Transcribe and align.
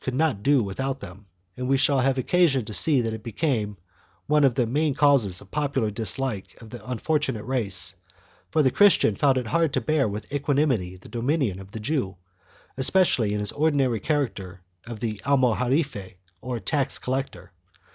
74 0.03 0.13
THE 0.13 0.15
JEWS 0.15 0.25
AND 0.25 0.25
THE 0.25 0.33
MOORS 0.33 0.37
[BOOK 0.37 0.49
I 0.49 0.57
not 0.57 0.63
do 0.63 0.65
without 0.65 0.99
them, 0.99 1.25
and 1.57 1.67
we 1.67 1.77
shall 1.77 1.99
have 1.99 2.17
occasion 2.17 2.65
to 2.65 2.73
see 2.73 3.01
that 3.01 3.13
it 3.13 3.21
became 3.23 3.77
one 4.25 4.43
of 4.43 4.55
the 4.55 4.65
main 4.65 4.95
causes 4.95 5.39
of 5.41 5.51
popular 5.51 5.91
dislike 5.91 6.57
of 6.59 6.71
the 6.71 6.79
unfortu 6.79 7.35
nate 7.35 7.45
race, 7.45 7.93
for 8.49 8.63
the 8.63 8.71
Christian 8.71 9.15
found 9.15 9.37
it 9.37 9.45
hard 9.45 9.71
to 9.73 9.79
bear 9.79 10.07
with 10.07 10.33
equanimity 10.33 10.95
the 10.97 11.07
domination 11.07 11.59
of 11.59 11.69
the 11.69 11.79
Jew, 11.79 12.17
especially 12.77 13.31
in 13.35 13.39
his 13.39 13.51
ordinary 13.51 13.99
character 13.99 14.61
of 14.87 14.97
almojarife, 15.01 16.15
or 16.41 16.59
tax 16.59 16.97
collector. 16.97 17.51